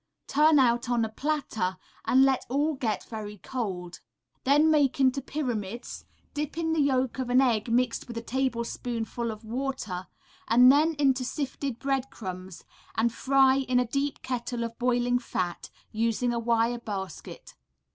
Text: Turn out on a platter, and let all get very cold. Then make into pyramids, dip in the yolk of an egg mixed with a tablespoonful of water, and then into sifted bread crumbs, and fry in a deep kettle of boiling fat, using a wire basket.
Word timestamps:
Turn 0.25 0.57
out 0.57 0.89
on 0.89 1.05
a 1.05 1.09
platter, 1.09 1.77
and 2.05 2.25
let 2.25 2.43
all 2.49 2.73
get 2.73 3.03
very 3.03 3.37
cold. 3.37 3.99
Then 4.45 4.71
make 4.71 4.99
into 4.99 5.21
pyramids, 5.21 6.05
dip 6.33 6.57
in 6.57 6.73
the 6.73 6.81
yolk 6.81 7.19
of 7.19 7.29
an 7.29 7.39
egg 7.39 7.71
mixed 7.71 8.07
with 8.07 8.17
a 8.17 8.23
tablespoonful 8.23 9.29
of 9.29 9.45
water, 9.45 10.07
and 10.47 10.71
then 10.71 10.95
into 10.95 11.23
sifted 11.23 11.77
bread 11.77 12.09
crumbs, 12.09 12.65
and 12.95 13.13
fry 13.13 13.57
in 13.57 13.79
a 13.79 13.85
deep 13.85 14.23
kettle 14.23 14.63
of 14.63 14.79
boiling 14.79 15.19
fat, 15.19 15.69
using 15.91 16.33
a 16.33 16.39
wire 16.39 16.79
basket. 16.79 17.53